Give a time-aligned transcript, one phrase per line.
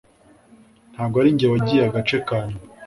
[0.93, 2.63] Ntabwo ari njye wariye agace ka nyuma